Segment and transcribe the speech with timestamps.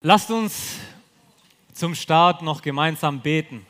[0.00, 0.78] Lasst uns
[1.72, 3.66] zum Start noch gemeinsam beten.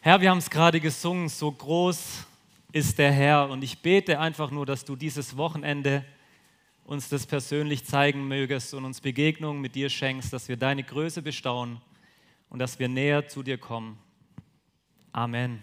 [0.00, 2.26] Herr, wir haben es gerade gesungen, so groß
[2.72, 6.04] ist der Herr und ich bete einfach nur, dass du dieses Wochenende
[6.84, 11.22] uns das persönlich zeigen mögest und uns Begegnungen mit dir schenkst, dass wir deine Größe
[11.22, 11.80] bestaunen
[12.48, 14.00] und dass wir näher zu dir kommen.
[15.12, 15.62] Amen.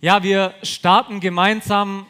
[0.00, 2.08] Ja, wir starten gemeinsam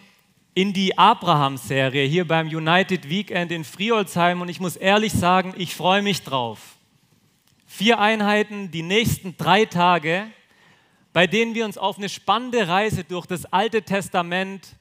[0.55, 5.77] in die Abraham-Serie hier beim United Weekend in Friolzheim und ich muss ehrlich sagen, ich
[5.77, 6.77] freue mich drauf.
[7.67, 10.27] Vier Einheiten, die nächsten drei Tage,
[11.13, 14.77] bei denen wir uns auf eine spannende Reise durch das Alte Testament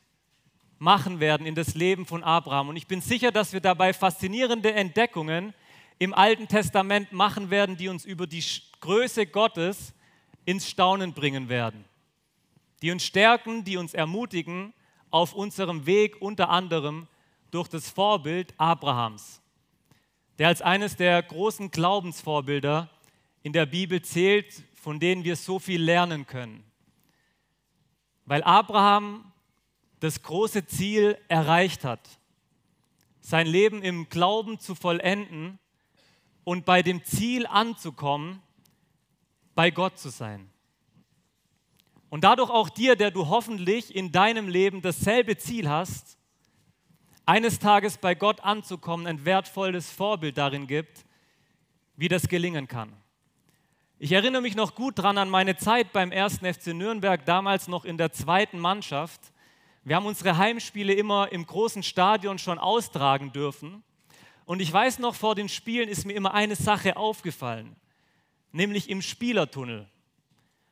[0.79, 2.69] machen werden in das Leben von Abraham.
[2.69, 5.53] Und ich bin sicher, dass wir dabei faszinierende Entdeckungen
[5.99, 8.43] im Alten Testament machen werden, die uns über die
[8.79, 9.93] Größe Gottes
[10.45, 11.85] ins Staunen bringen werden,
[12.81, 14.73] die uns stärken, die uns ermutigen
[15.11, 17.07] auf unserem Weg unter anderem
[17.51, 19.41] durch das Vorbild Abrahams,
[20.37, 22.89] der als eines der großen Glaubensvorbilder
[23.41, 26.63] in der Bibel zählt, von denen wir so viel lernen können.
[28.25, 29.31] Weil Abraham
[29.99, 32.19] das große Ziel erreicht hat,
[33.21, 35.59] sein Leben im Glauben zu vollenden
[36.43, 38.41] und bei dem Ziel anzukommen,
[39.55, 40.49] bei Gott zu sein.
[42.09, 46.17] Und dadurch auch dir, der du hoffentlich in deinem Leben dasselbe Ziel hast,
[47.25, 51.05] eines Tages bei Gott anzukommen, ein wertvolles Vorbild darin gibt,
[51.95, 52.91] wie das gelingen kann.
[53.99, 56.37] Ich erinnere mich noch gut dran an meine Zeit beim 1.
[56.37, 59.19] FC Nürnberg, damals noch in der zweiten Mannschaft.
[59.83, 63.83] Wir haben unsere Heimspiele immer im großen Stadion schon austragen dürfen.
[64.45, 67.75] Und ich weiß noch, vor den Spielen ist mir immer eine Sache aufgefallen,
[68.51, 69.87] nämlich im Spielertunnel.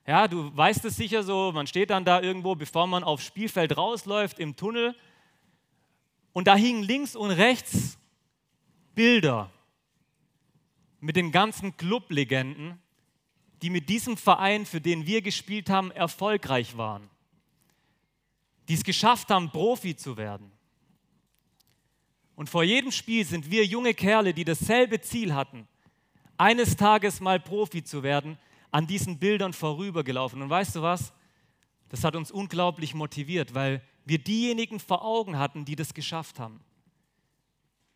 [0.07, 3.75] Ja, du weißt es sicher so, man steht dann da irgendwo, bevor man aufs Spielfeld
[3.75, 4.95] rausläuft, im Tunnel.
[6.31, 7.97] Und da hingen links und rechts
[8.95, 9.51] Bilder
[11.01, 12.79] mit den ganzen Clublegenden,
[13.61, 17.09] die mit diesem Verein, für den wir gespielt haben, erfolgreich waren.
[18.69, 20.51] Die es geschafft haben, Profi zu werden.
[22.35, 25.67] Und vor jedem Spiel sind wir junge Kerle, die dasselbe Ziel hatten,
[26.37, 28.37] eines Tages mal Profi zu werden,
[28.71, 30.41] an diesen Bildern vorübergelaufen.
[30.41, 31.13] Und weißt du was?
[31.89, 36.61] Das hat uns unglaublich motiviert, weil wir diejenigen vor Augen hatten, die das geschafft haben.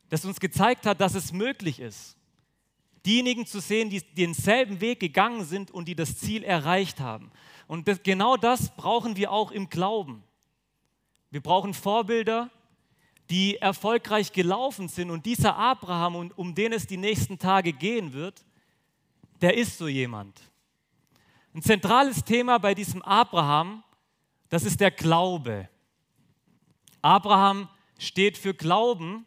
[0.10, 2.18] Das uns gezeigt hat, dass es möglich ist.
[3.06, 7.32] Diejenigen zu sehen, die denselben Weg gegangen sind und die das Ziel erreicht haben.
[7.68, 10.24] Und das, genau das brauchen wir auch im Glauben.
[11.32, 12.50] Wir brauchen Vorbilder,
[13.30, 15.10] die erfolgreich gelaufen sind.
[15.10, 18.44] Und dieser Abraham, um den es die nächsten Tage gehen wird,
[19.42, 20.51] der ist so jemand.
[21.54, 23.84] Ein zentrales Thema bei diesem Abraham,
[24.48, 25.68] das ist der Glaube.
[27.02, 27.68] Abraham
[27.98, 29.26] steht für Glauben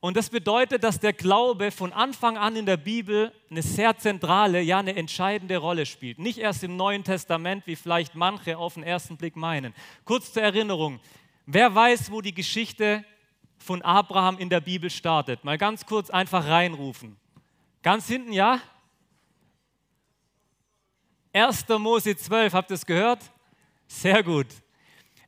[0.00, 4.62] und das bedeutet, dass der Glaube von Anfang an in der Bibel eine sehr zentrale,
[4.62, 6.18] ja eine entscheidende Rolle spielt.
[6.18, 9.74] Nicht erst im Neuen Testament, wie vielleicht manche auf den ersten Blick meinen.
[10.06, 10.98] Kurz zur Erinnerung,
[11.44, 13.04] wer weiß, wo die Geschichte
[13.58, 15.44] von Abraham in der Bibel startet?
[15.44, 17.18] Mal ganz kurz einfach reinrufen.
[17.82, 18.60] Ganz hinten, ja?
[21.32, 21.68] 1.
[21.78, 23.20] Mose 12, habt ihr es gehört?
[23.86, 24.46] Sehr gut.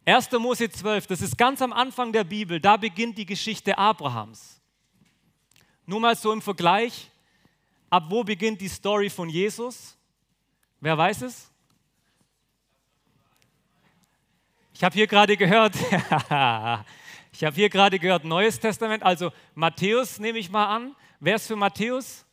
[0.05, 0.33] 1.
[0.33, 4.61] Mose 12, das ist ganz am Anfang der Bibel, da beginnt die Geschichte Abrahams.
[5.87, 7.11] Nur mal so im Vergleich,
[7.89, 9.97] ab wo beginnt die Story von Jesus?
[10.81, 11.51] Wer weiß es?
[14.75, 15.77] Ich habe hier gerade gehört,
[17.33, 20.97] ich habe hier gerade gehört, Neues Testament, also Matthäus nehme ich mal an.
[21.21, 22.25] Wer ist für Matthäus?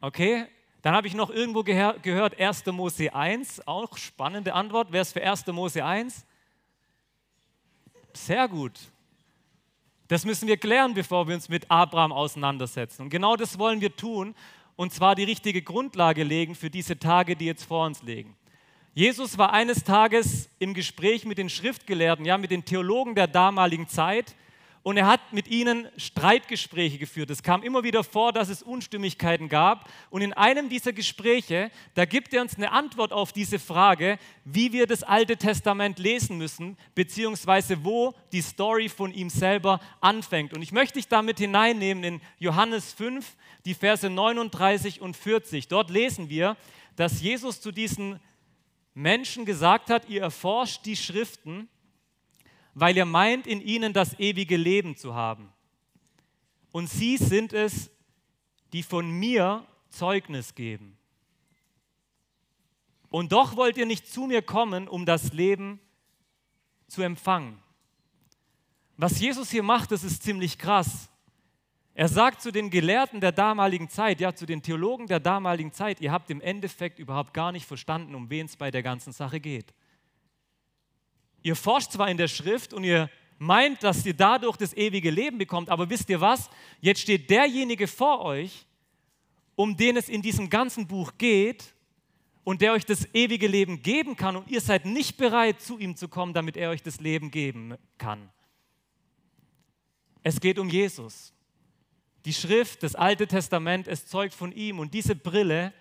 [0.00, 0.46] Okay,
[0.82, 2.66] dann habe ich noch irgendwo gehört 1.
[2.66, 4.88] Mose 1, auch spannende Antwort.
[4.90, 5.46] Wer ist für 1.
[5.48, 6.24] Mose 1?
[8.12, 8.72] Sehr gut.
[10.08, 13.02] Das müssen wir klären, bevor wir uns mit Abraham auseinandersetzen.
[13.02, 14.34] Und genau das wollen wir tun,
[14.76, 18.36] und zwar die richtige Grundlage legen für diese Tage, die jetzt vor uns liegen.
[18.94, 23.88] Jesus war eines Tages im Gespräch mit den Schriftgelehrten, ja, mit den Theologen der damaligen
[23.88, 24.34] Zeit
[24.82, 27.30] und er hat mit ihnen Streitgespräche geführt.
[27.30, 29.90] Es kam immer wieder vor, dass es Unstimmigkeiten gab.
[30.10, 34.72] Und in einem dieser Gespräche, da gibt er uns eine Antwort auf diese Frage, wie
[34.72, 40.54] wir das Alte Testament lesen müssen, beziehungsweise wo die Story von ihm selber anfängt.
[40.54, 45.68] Und ich möchte dich damit hineinnehmen in Johannes 5, die Verse 39 und 40.
[45.68, 46.56] Dort lesen wir,
[46.96, 48.20] dass Jesus zu diesen
[48.94, 51.68] Menschen gesagt hat, ihr erforscht die Schriften,
[52.74, 55.52] weil ihr meint, in ihnen das ewige Leben zu haben.
[56.72, 57.90] Und sie sind es,
[58.72, 60.96] die von mir Zeugnis geben.
[63.10, 65.80] Und doch wollt ihr nicht zu mir kommen, um das Leben
[66.88, 67.58] zu empfangen.
[68.96, 71.08] Was Jesus hier macht, das ist ziemlich krass.
[71.94, 76.00] Er sagt zu den Gelehrten der damaligen Zeit, ja, zu den Theologen der damaligen Zeit,
[76.00, 79.40] ihr habt im Endeffekt überhaupt gar nicht verstanden, um wen es bei der ganzen Sache
[79.40, 79.74] geht.
[81.48, 83.08] Ihr forscht zwar in der Schrift und ihr
[83.38, 86.50] meint, dass ihr dadurch das ewige Leben bekommt, aber wisst ihr was?
[86.82, 88.66] Jetzt steht derjenige vor euch,
[89.56, 91.74] um den es in diesem ganzen Buch geht
[92.44, 95.96] und der euch das ewige Leben geben kann und ihr seid nicht bereit, zu ihm
[95.96, 98.28] zu kommen, damit er euch das Leben geben kann.
[100.22, 101.32] Es geht um Jesus.
[102.26, 105.72] Die Schrift, das Alte Testament, es zeugt von ihm und diese Brille,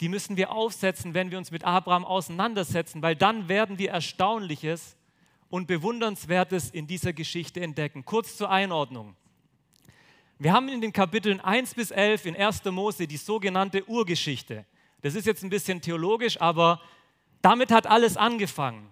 [0.00, 4.96] die müssen wir aufsetzen, wenn wir uns mit Abraham auseinandersetzen, weil dann werden wir Erstaunliches
[5.50, 8.04] und Bewundernswertes in dieser Geschichte entdecken.
[8.04, 9.16] Kurz zur Einordnung.
[10.38, 12.64] Wir haben in den Kapiteln 1 bis 11 in 1.
[12.66, 14.64] Mose die sogenannte Urgeschichte.
[15.02, 16.80] Das ist jetzt ein bisschen theologisch, aber
[17.42, 18.88] damit hat alles angefangen.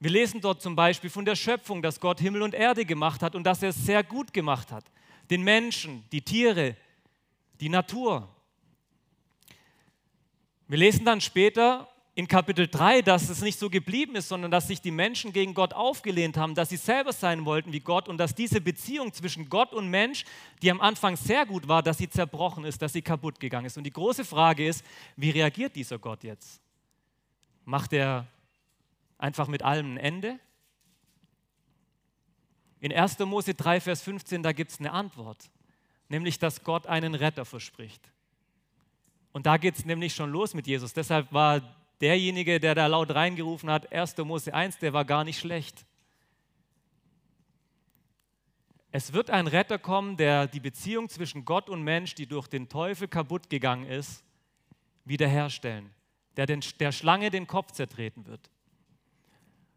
[0.00, 3.34] Wir lesen dort zum Beispiel von der Schöpfung, dass Gott Himmel und Erde gemacht hat
[3.34, 4.84] und dass er es sehr gut gemacht hat.
[5.30, 6.76] Den Menschen, die Tiere,
[7.60, 8.28] die Natur.
[10.66, 14.68] Wir lesen dann später in Kapitel 3, dass es nicht so geblieben ist, sondern dass
[14.68, 18.18] sich die Menschen gegen Gott aufgelehnt haben, dass sie selber sein wollten wie Gott und
[18.18, 20.24] dass diese Beziehung zwischen Gott und Mensch,
[20.62, 23.76] die am Anfang sehr gut war, dass sie zerbrochen ist, dass sie kaputt gegangen ist.
[23.76, 24.84] Und die große Frage ist,
[25.16, 26.60] wie reagiert dieser Gott jetzt?
[27.64, 28.26] Macht er
[29.18, 30.38] einfach mit allem ein Ende?
[32.80, 33.18] In 1.
[33.20, 35.50] Mose 3, Vers 15, da gibt es eine Antwort,
[36.08, 38.13] nämlich dass Gott einen Retter verspricht.
[39.34, 40.92] Und da geht es nämlich schon los mit Jesus.
[40.92, 41.60] Deshalb war
[42.00, 44.16] derjenige, der da laut reingerufen hat, 1.
[44.18, 45.84] Mose 1, der war gar nicht schlecht.
[48.92, 52.68] Es wird ein Retter kommen, der die Beziehung zwischen Gott und Mensch, die durch den
[52.68, 54.22] Teufel kaputt gegangen ist,
[55.04, 55.90] wiederherstellen,
[56.36, 58.48] der den, der Schlange den Kopf zertreten wird.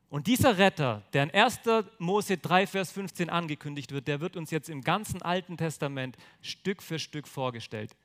[0.09, 1.61] Und dieser Retter, der in 1.
[1.97, 6.83] Mose 3, Vers 15 angekündigt wird, der wird uns jetzt im ganzen Alten Testament Stück
[6.83, 7.95] für Stück vorgestellt.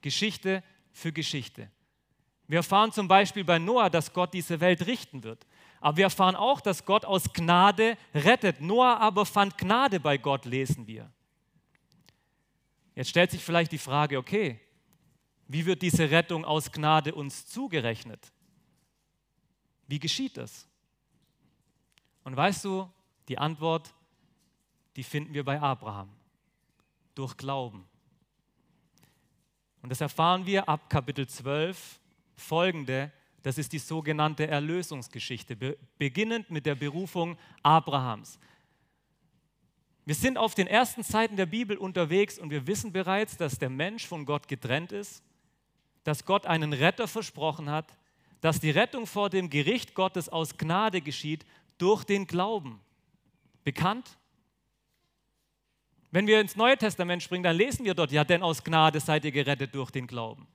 [0.00, 0.62] Geschichte
[0.92, 1.70] für Geschichte.
[2.46, 5.46] Wir erfahren zum Beispiel bei Noah, dass Gott diese Welt richten wird.
[5.80, 8.60] Aber wir erfahren auch, dass Gott aus Gnade rettet.
[8.60, 11.10] Noah aber fand Gnade bei Gott, lesen wir.
[12.94, 14.60] Jetzt stellt sich vielleicht die Frage, okay,
[15.48, 18.32] wie wird diese Rettung aus Gnade uns zugerechnet?
[19.86, 20.68] Wie geschieht das?
[22.24, 22.88] Und weißt du,
[23.28, 23.92] die Antwort,
[24.96, 26.10] die finden wir bei Abraham.
[27.14, 27.88] Durch Glauben.
[29.82, 32.00] Und das erfahren wir ab Kapitel 12
[32.36, 33.12] folgende,
[33.42, 38.38] das ist die sogenannte Erlösungsgeschichte, beginnend mit der Berufung Abrahams.
[40.04, 43.70] Wir sind auf den ersten Seiten der Bibel unterwegs und wir wissen bereits, dass der
[43.70, 45.22] Mensch von Gott getrennt ist,
[46.04, 47.96] dass Gott einen Retter versprochen hat,
[48.40, 51.44] dass die Rettung vor dem Gericht Gottes aus Gnade geschieht
[51.78, 52.80] durch den Glauben.
[53.62, 54.18] Bekannt?
[56.12, 59.24] Wenn wir ins Neue Testament springen, dann lesen wir dort, ja, denn aus Gnade seid
[59.24, 60.46] ihr gerettet durch den Glauben.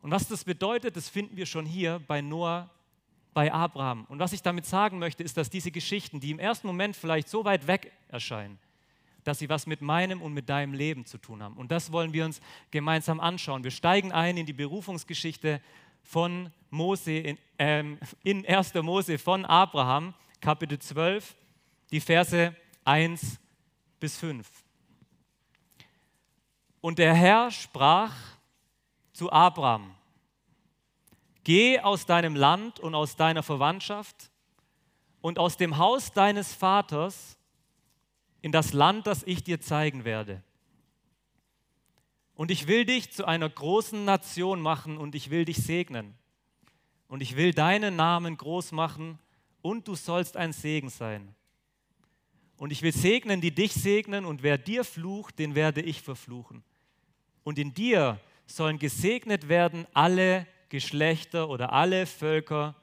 [0.00, 2.70] Und was das bedeutet, das finden wir schon hier bei Noah,
[3.34, 4.06] bei Abraham.
[4.08, 7.28] Und was ich damit sagen möchte, ist, dass diese Geschichten, die im ersten Moment vielleicht
[7.28, 8.58] so weit weg erscheinen,
[9.24, 11.56] dass sie was mit meinem und mit deinem Leben zu tun haben.
[11.58, 12.40] Und das wollen wir uns
[12.70, 13.64] gemeinsam anschauen.
[13.64, 15.60] Wir steigen ein in die Berufungsgeschichte
[16.02, 18.72] von Mose, in, ähm, in 1.
[18.82, 21.36] Mose von Abraham, Kapitel 12,
[21.90, 23.38] die Verse 1
[24.00, 24.61] bis 5.
[26.82, 28.12] Und der Herr sprach
[29.12, 29.94] zu Abraham,
[31.44, 34.30] geh aus deinem Land und aus deiner Verwandtschaft
[35.20, 37.38] und aus dem Haus deines Vaters
[38.40, 40.42] in das Land, das ich dir zeigen werde.
[42.34, 46.14] Und ich will dich zu einer großen Nation machen und ich will dich segnen.
[47.06, 49.20] Und ich will deinen Namen groß machen
[49.60, 51.32] und du sollst ein Segen sein.
[52.56, 56.64] Und ich will segnen, die dich segnen, und wer dir flucht, den werde ich verfluchen.
[57.44, 62.74] Und in dir sollen gesegnet werden alle Geschlechter oder alle Völker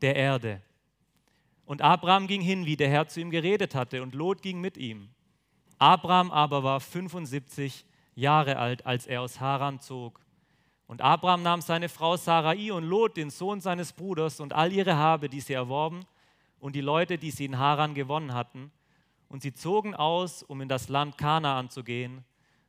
[0.00, 0.62] der Erde.
[1.64, 4.76] Und Abraham ging hin, wie der Herr zu ihm geredet hatte, und Lot ging mit
[4.76, 5.08] ihm.
[5.78, 10.20] Abraham aber war 75 Jahre alt, als er aus Haran zog.
[10.86, 14.96] Und Abraham nahm seine Frau Sarai und Lot, den Sohn seines Bruders, und all ihre
[14.96, 16.06] Habe, die sie erworben,
[16.60, 18.70] und die Leute, die sie in Haran gewonnen hatten,
[19.28, 22.24] und sie zogen aus, um in das Land Kanaan zu gehen,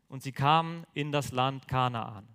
[0.08, 2.28] und sie kamen in das Land Kanaan.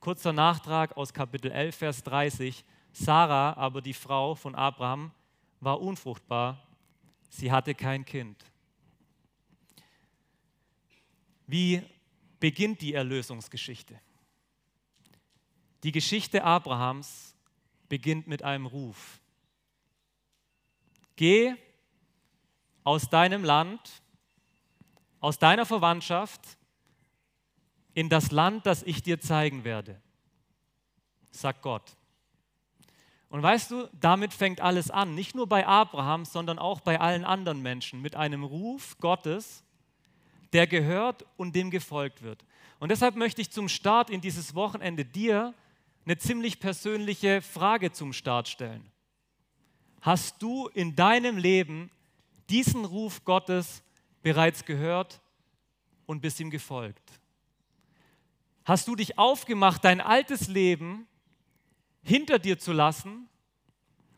[0.00, 2.64] Kurzer Nachtrag aus Kapitel 11, Vers 30.
[2.92, 5.12] Sarah, aber die Frau von Abraham,
[5.60, 6.66] war unfruchtbar.
[7.30, 8.44] Sie hatte kein Kind.
[11.46, 11.82] Wie
[12.40, 13.98] beginnt die Erlösungsgeschichte?
[15.82, 17.34] Die Geschichte Abrahams
[17.88, 19.20] beginnt mit einem Ruf.
[21.16, 21.54] Geh
[22.84, 24.02] aus deinem Land,
[25.20, 26.58] aus deiner Verwandtschaft,
[27.94, 30.00] in das Land, das ich dir zeigen werde,
[31.30, 31.96] sagt Gott.
[33.28, 37.24] Und weißt du, damit fängt alles an, nicht nur bei Abraham, sondern auch bei allen
[37.24, 39.64] anderen Menschen, mit einem Ruf Gottes,
[40.52, 42.44] der gehört und dem gefolgt wird.
[42.78, 45.54] Und deshalb möchte ich zum Start in dieses Wochenende dir
[46.04, 48.86] eine ziemlich persönliche Frage zum Start stellen.
[50.02, 51.90] Hast du in deinem Leben
[52.50, 53.82] diesen Ruf Gottes
[54.22, 55.20] bereits gehört
[56.06, 57.21] und bist ihm gefolgt?
[58.64, 61.06] Hast du dich aufgemacht, dein altes Leben
[62.02, 63.28] hinter dir zu lassen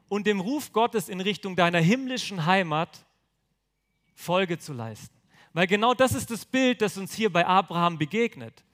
[0.08, 3.06] und dem Ruf Gottes in Richtung deiner himmlischen Heimat
[4.14, 5.14] Folge zu leisten?
[5.54, 8.64] Weil genau das ist das Bild, das uns hier bei Abraham begegnet.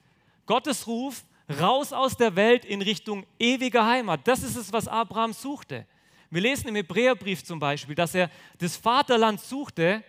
[0.45, 1.23] Gottes Ruf
[1.59, 4.27] raus aus der Welt in Richtung ewiger Heimat.
[4.27, 5.85] Das ist es, was Abraham suchte.
[6.29, 10.03] Wir lesen im Hebräerbrief zum Beispiel, dass er das Vaterland suchte,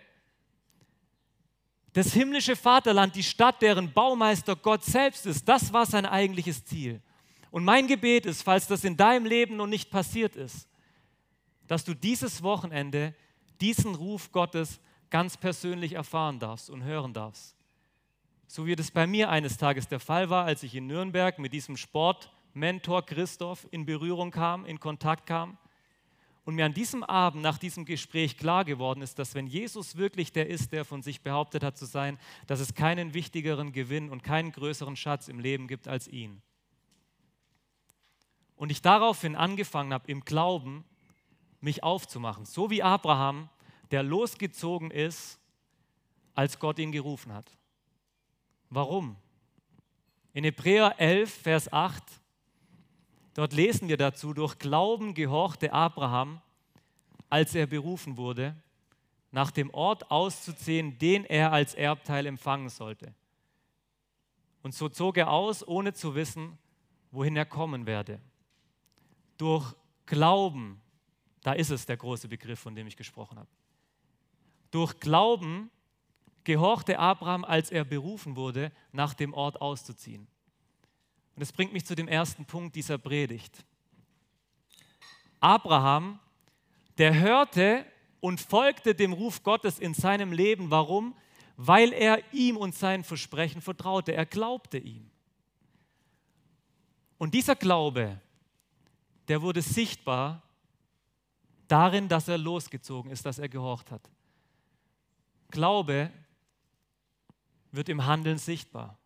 [1.93, 5.47] das himmlische Vaterland, die Stadt, deren Baumeister Gott selbst ist.
[5.47, 7.01] Das war sein eigentliches Ziel.
[7.51, 10.67] Und mein Gebet ist, falls das in deinem Leben noch nicht passiert ist,
[11.67, 13.13] dass du dieses Wochenende
[13.61, 14.81] diesen Ruf Gottes
[15.11, 17.55] ganz persönlich erfahren darfst und hören darfst.
[18.47, 21.53] So wie das bei mir eines Tages der Fall war, als ich in Nürnberg mit
[21.53, 25.57] diesem Sportmentor Christoph in Berührung kam, in Kontakt kam
[26.45, 30.33] und mir an diesem Abend nach diesem Gespräch klar geworden ist, dass wenn Jesus wirklich
[30.33, 34.23] der ist, der von sich behauptet hat zu sein, dass es keinen wichtigeren Gewinn und
[34.23, 36.41] keinen größeren Schatz im Leben gibt als ihn.
[38.55, 40.83] Und ich daraufhin angefangen habe, im Glauben
[41.61, 43.49] mich aufzumachen, so wie Abraham,
[43.91, 45.39] der losgezogen ist,
[46.33, 47.49] als Gott ihn gerufen hat.
[48.69, 49.15] Warum?
[50.33, 52.03] In Hebräer 11, Vers 8
[53.33, 56.41] Dort lesen wir dazu, durch Glauben gehorchte Abraham,
[57.29, 58.55] als er berufen wurde,
[59.31, 63.13] nach dem Ort auszuziehen, den er als Erbteil empfangen sollte.
[64.61, 66.57] Und so zog er aus, ohne zu wissen,
[67.11, 68.19] wohin er kommen werde.
[69.37, 69.73] Durch
[70.05, 70.79] Glauben,
[71.41, 73.49] da ist es der große Begriff, von dem ich gesprochen habe.
[74.69, 75.71] Durch Glauben
[76.43, 80.27] gehorchte Abraham, als er berufen wurde, nach dem Ort auszuziehen.
[81.35, 83.65] Und das bringt mich zu dem ersten Punkt dieser Predigt.
[85.39, 86.19] Abraham,
[86.97, 87.85] der hörte
[88.19, 90.71] und folgte dem Ruf Gottes in seinem Leben.
[90.71, 91.15] Warum?
[91.57, 94.13] Weil er ihm und sein Versprechen vertraute.
[94.13, 95.09] Er glaubte ihm.
[97.17, 98.19] Und dieser Glaube,
[99.27, 100.41] der wurde sichtbar
[101.67, 104.09] darin, dass er losgezogen ist, dass er gehorcht hat.
[105.49, 106.11] Glaube
[107.71, 108.97] wird im Handeln sichtbar.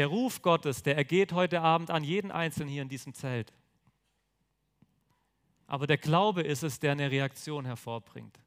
[0.00, 3.52] Der Ruf Gottes, der ergeht heute Abend an jeden Einzelnen hier in diesem Zelt.
[5.66, 8.40] Aber der Glaube ist es, der eine Reaktion hervorbringt.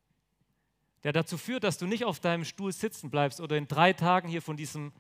[1.04, 4.30] Der dazu führt, dass du nicht auf deinem Stuhl sitzen bleibst oder in drei Tagen
[4.30, 4.94] hier von diesem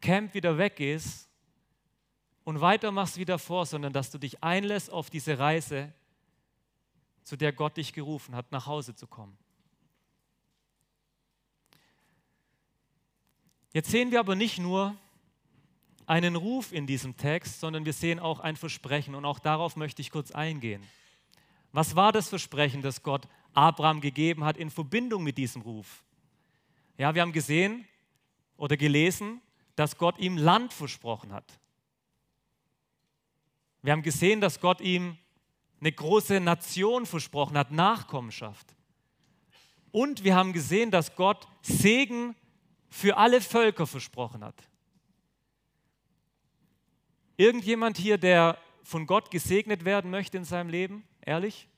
[0.00, 1.30] Camp wieder weggehst
[2.42, 5.94] und weitermachst wie davor, sondern dass du dich einlässt auf diese Reise,
[7.22, 9.38] zu der Gott dich gerufen hat, nach Hause zu kommen.
[13.72, 14.96] Jetzt sehen wir aber nicht nur,
[16.06, 20.02] einen Ruf in diesem Text, sondern wir sehen auch ein Versprechen und auch darauf möchte
[20.02, 20.82] ich kurz eingehen.
[21.72, 26.04] Was war das Versprechen, das Gott Abraham gegeben hat in Verbindung mit diesem Ruf?
[26.96, 27.86] Ja, wir haben gesehen
[28.56, 29.42] oder gelesen,
[29.74, 31.44] dass Gott ihm Land versprochen hat.
[33.82, 35.18] Wir haben gesehen, dass Gott ihm
[35.80, 38.74] eine große Nation versprochen hat, Nachkommenschaft.
[39.92, 42.34] Und wir haben gesehen, dass Gott Segen
[42.88, 44.56] für alle Völker versprochen hat.
[47.36, 51.04] Irgendjemand hier, der von Gott gesegnet werden möchte in seinem Leben?
[51.20, 51.68] Ehrlich?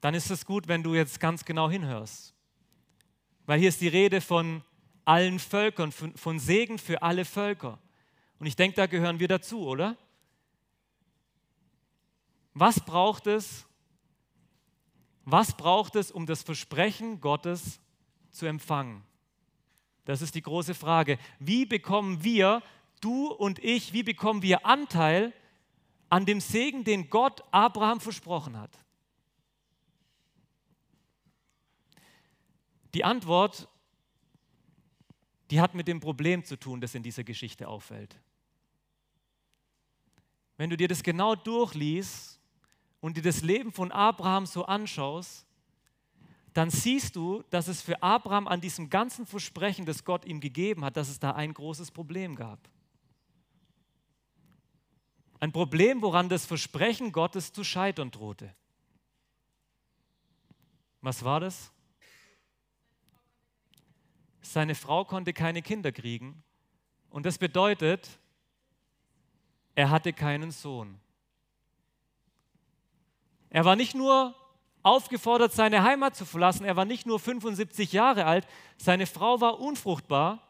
[0.00, 2.34] Dann ist es gut, wenn du jetzt ganz genau hinhörst.
[3.46, 4.62] Weil hier ist die Rede von
[5.04, 7.78] allen Völkern, von Segen für alle Völker.
[8.38, 9.96] Und ich denke, da gehören wir dazu, oder?
[12.52, 13.66] Was braucht es?
[15.24, 17.80] Was braucht es, um das Versprechen Gottes
[18.30, 19.02] zu empfangen?
[20.04, 21.18] Das ist die große Frage.
[21.38, 22.62] Wie bekommen wir,
[23.00, 25.32] du und ich, wie bekommen wir Anteil
[26.10, 28.78] an dem Segen, den Gott Abraham versprochen hat?
[32.92, 33.68] Die Antwort,
[35.50, 38.20] die hat mit dem Problem zu tun, das in dieser Geschichte auffällt.
[40.56, 42.40] Wenn du dir das genau durchliest
[43.00, 45.43] und dir das Leben von Abraham so anschaust,
[46.54, 50.84] dann siehst du, dass es für Abraham an diesem ganzen Versprechen, das Gott ihm gegeben
[50.84, 52.58] hat, dass es da ein großes Problem gab.
[55.40, 58.54] Ein Problem, woran das Versprechen Gottes zu scheitern drohte.
[61.02, 61.74] Was war das?
[64.54, 66.42] seine Frau konnte keine Kinder kriegen.
[67.10, 68.08] Und das bedeutet,
[69.74, 71.00] er hatte keinen Sohn.
[73.50, 74.34] Er war nicht nur
[74.84, 79.58] aufgefordert, seine Heimat zu verlassen, er war nicht nur 75 Jahre alt, seine Frau war
[79.58, 80.40] unfruchtbar,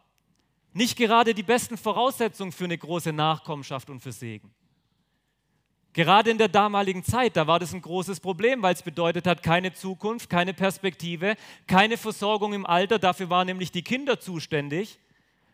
[0.75, 4.53] nicht gerade die besten Voraussetzungen für eine große Nachkommenschaft und für Segen.
[5.93, 9.45] Gerade in der damaligen Zeit, da war das ein großes Problem, weil es bedeutet hat,
[9.45, 11.37] keine Zukunft, keine Perspektive,
[11.69, 14.99] keine Versorgung im Alter, dafür waren nämlich die Kinder zuständig,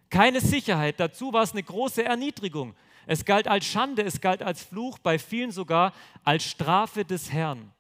[0.09, 2.75] keine Sicherheit, dazu war es eine große Erniedrigung.
[3.07, 5.93] Es galt als Schande, es galt als Fluch, bei vielen sogar
[6.25, 7.71] als Strafe des Herrn.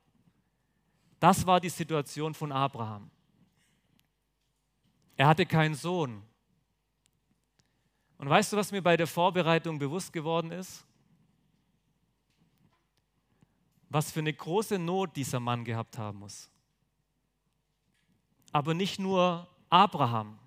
[1.20, 3.10] Das war die Situation von Abraham.
[5.16, 6.22] Er hatte keinen Sohn.
[8.16, 10.84] Und weißt du, was mir bei der Vorbereitung bewusst geworden ist?
[13.90, 16.50] Was für eine große Not dieser Mann gehabt haben muss.
[18.50, 20.38] Aber nicht nur Abraham.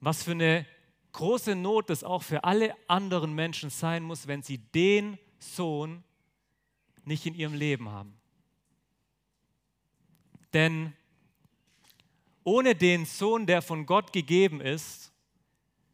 [0.00, 0.66] Was für eine
[1.12, 6.04] große Not das auch für alle anderen Menschen sein muss, wenn sie den Sohn
[7.04, 8.16] nicht in ihrem Leben haben.
[10.54, 10.94] Denn
[12.44, 15.12] ohne den Sohn, der von Gott gegeben ist,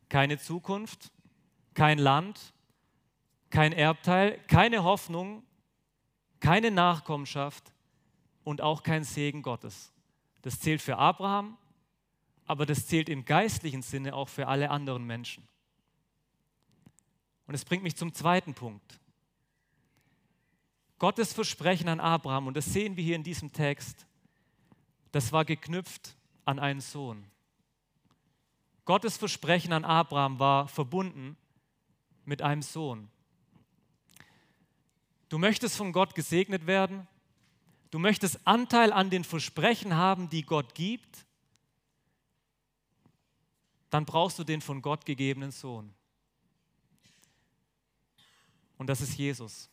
[0.08, 1.10] keine Zukunft,
[1.74, 2.52] kein Land,
[3.48, 5.42] kein Erbteil, keine Hoffnung,
[6.40, 7.72] keine Nachkommenschaft
[8.44, 9.92] und auch kein Segen Gottes.
[10.42, 11.56] Das zählt für Abraham,
[12.46, 15.46] aber das zählt im geistlichen Sinne auch für alle anderen Menschen.
[17.46, 19.00] Und es bringt mich zum zweiten Punkt.
[20.98, 24.06] Gottes Versprechen an Abraham, und das sehen wir hier in diesem Text,
[25.12, 27.24] das war geknüpft an einen Sohn.
[28.84, 31.36] Gottes Versprechen an Abraham war verbunden
[32.24, 33.08] mit einem Sohn.
[35.28, 37.06] Du möchtest von Gott gesegnet werden,
[37.90, 41.24] du möchtest Anteil an den Versprechen haben, die Gott gibt,
[43.90, 45.92] dann brauchst du den von Gott gegebenen Sohn.
[48.78, 49.68] Und das ist Jesus.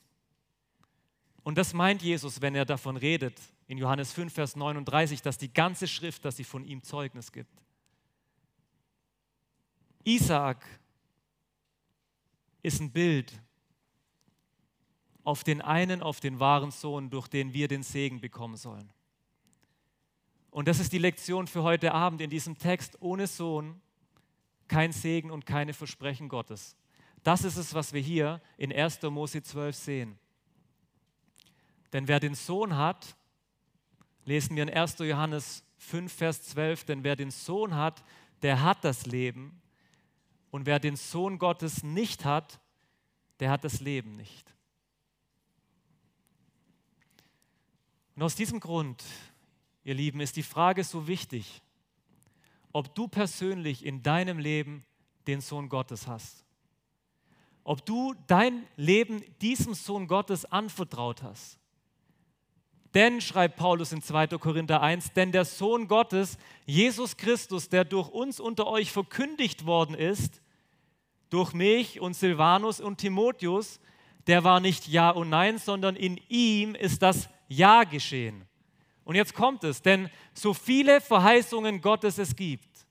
[1.44, 5.54] Und das meint Jesus, wenn er davon redet, in Johannes 5, Vers 39, dass die
[5.54, 7.62] ganze Schrift, dass sie von ihm Zeugnis gibt.
[10.04, 10.66] Isaak
[12.64, 13.42] ist ein Bild
[15.24, 18.90] auf den einen, auf den wahren Sohn, durch den wir den Segen bekommen sollen.
[20.50, 22.98] Und das ist die Lektion für heute Abend in diesem Text.
[23.02, 23.82] Ohne Sohn
[24.70, 26.78] kein Segen und keine Versprechen Gottes.
[27.24, 29.02] Das ist es, was wir hier in 1.
[29.04, 30.20] Mose 12 sehen.
[31.92, 33.18] Denn wer den Sohn hat,
[34.28, 35.00] lesen wir in 1.
[35.00, 38.04] Johannes 5, Vers 12, denn wer den Sohn hat,
[38.42, 39.62] der hat das Leben.
[40.52, 42.60] Und wer den Sohn Gottes nicht hat,
[43.40, 44.54] der hat das Leben nicht.
[48.16, 49.04] Und aus diesem Grund,
[49.86, 51.62] ihr Lieben, ist die Frage so wichtig,
[52.74, 54.84] ob du persönlich in deinem Leben
[55.28, 56.44] den Sohn Gottes hast.
[57.64, 61.60] Ob du dein Leben diesem Sohn Gottes anvertraut hast.
[62.98, 64.40] Denn, schreibt Paulus in 2.
[64.40, 69.94] Korinther 1, denn der Sohn Gottes, Jesus Christus, der durch uns unter euch verkündigt worden
[69.94, 70.42] ist,
[71.30, 73.80] durch mich und Silvanus und Timotheus,
[74.26, 78.48] der war nicht Ja und Nein, sondern in ihm ist das Ja geschehen.
[79.04, 82.88] Und jetzt kommt es, denn so viele Verheißungen Gottes es gibt,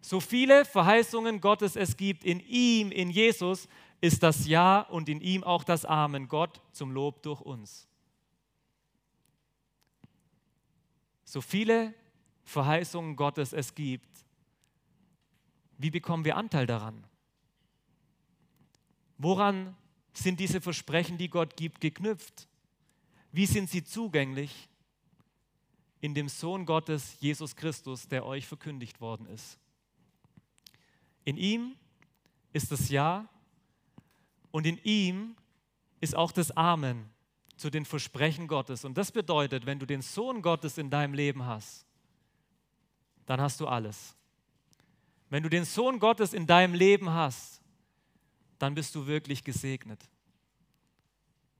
[0.00, 3.68] so viele Verheißungen Gottes es gibt, in ihm, in Jesus,
[4.00, 7.91] ist das Ja und in ihm auch das Amen, Gott zum Lob durch uns.
[11.32, 11.94] So viele
[12.44, 14.06] Verheißungen Gottes es gibt,
[15.78, 17.06] wie bekommen wir Anteil daran?
[19.16, 19.74] Woran
[20.12, 22.46] sind diese Versprechen, die Gott gibt, geknüpft?
[23.30, 24.68] Wie sind sie zugänglich?
[26.02, 29.58] In dem Sohn Gottes, Jesus Christus, der euch verkündigt worden ist.
[31.24, 31.76] In ihm
[32.52, 33.26] ist das Ja
[34.50, 35.34] und in ihm
[35.98, 37.11] ist auch das Amen
[37.62, 38.84] zu den Versprechen Gottes.
[38.84, 41.86] Und das bedeutet, wenn du den Sohn Gottes in deinem Leben hast,
[43.24, 44.16] dann hast du alles.
[45.30, 47.62] Wenn du den Sohn Gottes in deinem Leben hast,
[48.58, 50.10] dann bist du wirklich gesegnet.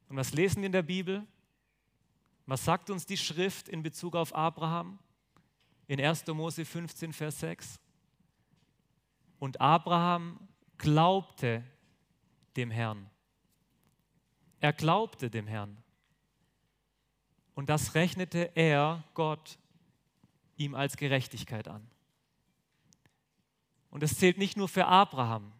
[0.09, 1.25] Und was lesen wir in der Bibel?
[2.47, 4.99] Was sagt uns die Schrift in Bezug auf Abraham?
[5.87, 6.27] In 1.
[6.27, 7.81] Mose 15, Vers 6.
[9.39, 11.63] Und Abraham glaubte
[12.57, 13.09] dem Herrn.
[14.59, 15.82] Er glaubte dem Herrn.
[17.55, 19.59] Und das rechnete er, Gott,
[20.57, 21.87] ihm als Gerechtigkeit an.
[23.91, 25.53] Und das zählt nicht nur für Abraham,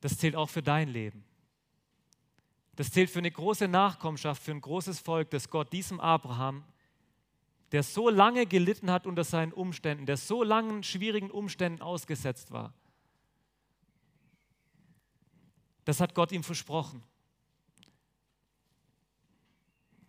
[0.00, 1.24] das zählt auch für dein Leben.
[2.76, 6.64] Das zählt für eine große Nachkommenschaft, für ein großes Volk, das Gott diesem Abraham
[7.72, 12.72] der so lange gelitten hat unter seinen Umständen, der so langen schwierigen Umständen ausgesetzt war.
[15.84, 17.02] Das hat Gott ihm versprochen.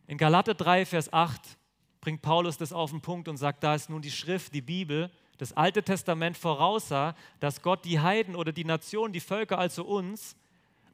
[0.08, 1.42] In Galater 3, Vers 8
[2.00, 5.12] bringt Paulus das auf den Punkt und sagt, da ist nun die Schrift, die Bibel,
[5.38, 10.38] das Alte Testament voraussah, dass Gott die Heiden oder die Nationen, die Völker, also uns,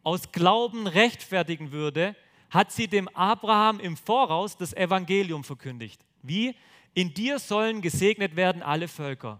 [0.02, 2.15] aus Glauben rechtfertigen würde,
[2.49, 6.04] hat sie dem Abraham im Voraus das Evangelium verkündigt.
[6.23, 6.56] Wie?
[6.95, 9.39] In dir sollen gesegnet werden alle Völker.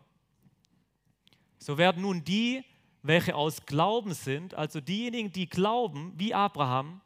[1.58, 2.64] So werden nun die,
[3.02, 7.02] welche aus Glauben sind, also diejenigen, die glauben, wie Abraham,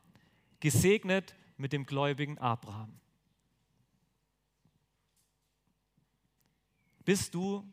[0.60, 3.00] gesegnet mit dem gläubigen Abraham.
[7.04, 7.68] Bist du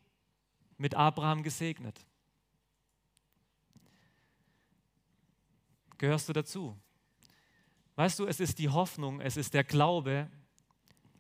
[0.77, 2.05] mit Abraham gesegnet?
[5.99, 6.79] Gehörst du dazu?
[7.97, 10.29] Weißt du, es ist die Hoffnung, es ist der Glaube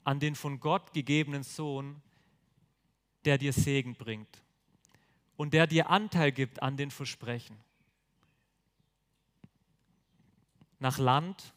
[0.02, 2.02] an den von Gott gegebenen Sohn,
[3.24, 4.42] der dir Segen bringt
[5.36, 7.56] und der dir Anteil gibt an den Versprechen.
[10.78, 11.54] Nach Land,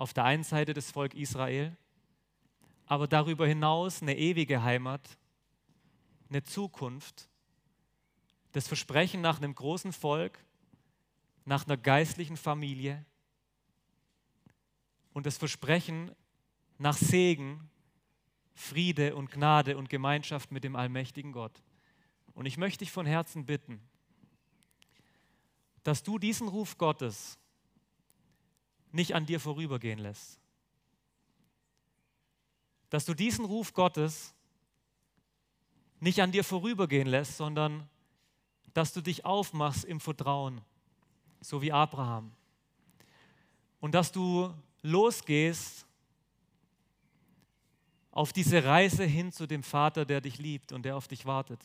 [0.00, 1.76] auf der einen Seite das Volk Israel,
[2.86, 5.18] aber darüber hinaus eine ewige Heimat,
[6.30, 7.28] eine Zukunft,
[8.52, 10.42] das Versprechen nach einem großen Volk,
[11.44, 13.04] nach einer geistlichen Familie
[15.12, 16.10] und das Versprechen
[16.78, 17.68] nach Segen,
[18.54, 21.62] Friede und Gnade und Gemeinschaft mit dem allmächtigen Gott.
[22.32, 23.82] Und ich möchte dich von Herzen bitten,
[25.82, 27.38] dass du diesen Ruf Gottes
[28.92, 30.40] nicht an dir vorübergehen lässt.
[32.88, 34.34] Dass du diesen Ruf Gottes
[36.00, 37.88] nicht an dir vorübergehen lässt, sondern
[38.74, 40.60] dass du dich aufmachst im Vertrauen,
[41.40, 42.32] so wie Abraham.
[43.80, 45.86] Und dass du losgehst
[48.10, 51.60] auf diese Reise hin zu dem Vater, der dich liebt und der auf dich wartet.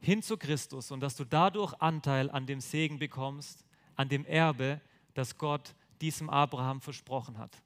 [0.00, 4.80] Hin zu Christus und dass du dadurch Anteil an dem Segen bekommst, an dem Erbe,
[5.14, 7.62] das Gott diesem Abraham versprochen hat.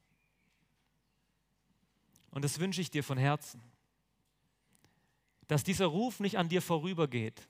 [2.30, 3.60] Und das wünsche ich dir von Herzen,
[5.48, 7.48] dass dieser Ruf nicht an dir vorübergeht,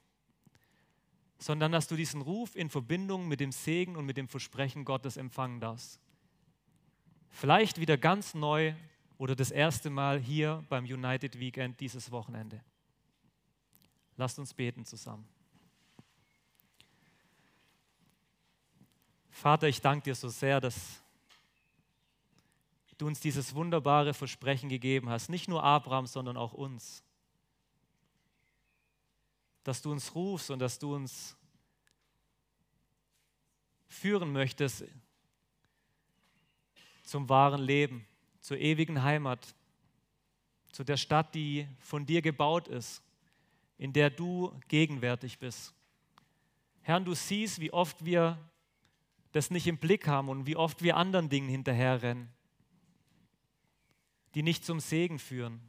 [1.39, 5.17] sondern dass du diesen Ruf in Verbindung mit dem Segen und mit dem Versprechen Gottes
[5.17, 6.01] empfangen darfst.
[7.29, 8.75] Vielleicht wieder ganz neu
[9.19, 12.63] oder das erste Mal hier beim United Weekend dieses Wochenende.
[14.17, 15.27] Lasst uns beten zusammen.
[19.41, 21.03] Vater, ich danke dir so sehr, dass
[22.99, 27.03] du uns dieses wunderbare Versprechen gegeben hast, nicht nur Abraham, sondern auch uns.
[29.65, 31.39] Dass du uns rufst und dass du uns
[33.89, 34.85] führen möchtest
[37.03, 38.07] zum wahren Leben,
[38.43, 39.55] zur ewigen Heimat,
[40.71, 43.03] zu der Stadt, die von dir gebaut ist,
[43.79, 45.73] in der du gegenwärtig bist.
[46.83, 48.39] Herr, du siehst, wie oft wir
[49.33, 52.29] das nicht im Blick haben und wie oft wir anderen Dingen hinterherrennen,
[54.35, 55.61] die nicht zum Segen führen,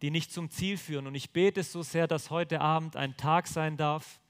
[0.00, 1.06] die nicht zum Ziel führen.
[1.06, 4.20] Und ich bete so sehr, dass heute Abend ein Tag sein darf,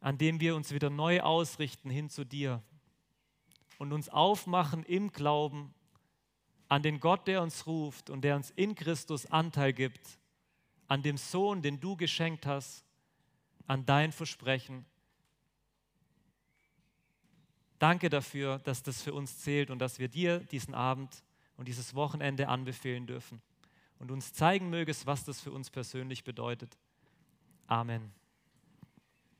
[0.00, 2.62] an dem wir uns wieder neu ausrichten hin zu dir
[3.78, 5.72] und uns aufmachen im Glauben
[6.68, 10.18] an den Gott, der uns ruft und der uns in Christus Anteil gibt,
[10.88, 12.84] an dem Sohn, den du geschenkt hast,
[13.66, 14.86] an dein Versprechen.
[17.82, 21.24] Danke dafür, dass das für uns zählt und dass wir dir diesen Abend
[21.56, 23.42] und dieses Wochenende anbefehlen dürfen
[23.98, 26.78] und uns zeigen mögest, was das für uns persönlich bedeutet.
[27.66, 28.21] Amen.